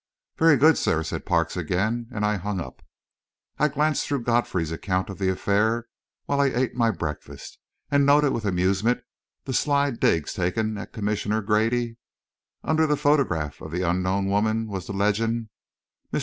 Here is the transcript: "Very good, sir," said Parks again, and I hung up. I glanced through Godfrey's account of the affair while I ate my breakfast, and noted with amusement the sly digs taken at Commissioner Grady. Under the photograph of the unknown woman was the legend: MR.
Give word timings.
"Very 0.35 0.57
good, 0.57 0.79
sir," 0.79 1.03
said 1.03 1.27
Parks 1.27 1.55
again, 1.55 2.07
and 2.11 2.25
I 2.25 2.37
hung 2.37 2.59
up. 2.59 2.81
I 3.59 3.67
glanced 3.67 4.07
through 4.07 4.23
Godfrey's 4.23 4.71
account 4.71 5.11
of 5.11 5.19
the 5.19 5.29
affair 5.29 5.89
while 6.25 6.41
I 6.41 6.47
ate 6.47 6.73
my 6.73 6.89
breakfast, 6.89 7.59
and 7.91 8.03
noted 8.03 8.33
with 8.33 8.43
amusement 8.43 9.03
the 9.45 9.53
sly 9.53 9.91
digs 9.91 10.33
taken 10.33 10.75
at 10.79 10.91
Commissioner 10.91 11.43
Grady. 11.43 11.97
Under 12.63 12.87
the 12.87 12.97
photograph 12.97 13.61
of 13.61 13.69
the 13.71 13.83
unknown 13.87 14.25
woman 14.27 14.67
was 14.69 14.87
the 14.87 14.93
legend: 14.93 15.49
MR. 16.11 16.19